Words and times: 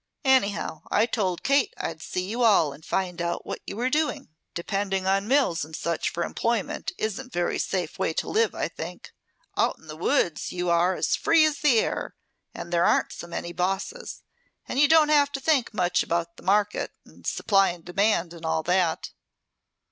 Anyhow, 0.25 0.81
I 0.89 1.05
told 1.05 1.43
Kate 1.43 1.75
I'd 1.77 2.01
see 2.01 2.27
you 2.27 2.41
all 2.41 2.73
and 2.73 2.83
find 2.83 3.21
out 3.21 3.45
what 3.45 3.61
you 3.67 3.75
were 3.77 3.91
doing. 3.91 4.29
"Depending 4.55 5.05
on 5.05 5.27
mills 5.27 5.63
and 5.63 5.75
such 5.75 6.09
for 6.09 6.23
employment 6.23 6.91
isn't 6.97 7.21
any 7.35 7.39
very 7.39 7.59
safe 7.59 7.99
way 7.99 8.11
to 8.13 8.27
live, 8.27 8.55
I 8.55 8.67
think. 8.67 9.13
Out 9.55 9.77
in 9.77 9.85
the 9.85 9.95
woods 9.95 10.51
you 10.51 10.71
are 10.71 10.95
as 10.95 11.15
free 11.15 11.45
as 11.45 11.59
air, 11.63 12.15
and 12.51 12.73
there 12.73 12.83
aren't 12.85 13.13
so 13.13 13.27
many 13.27 13.53
bosses, 13.53 14.23
and 14.67 14.79
you 14.79 14.87
don't 14.87 15.09
have 15.09 15.31
to 15.33 15.39
think 15.39 15.71
much 15.71 16.01
about 16.01 16.35
'the 16.35 16.41
market' 16.41 16.93
and 17.05 17.27
'supply 17.27 17.69
and 17.69 17.85
demand,' 17.85 18.33
and 18.33 18.43
all 18.43 18.63
that." 18.63 19.11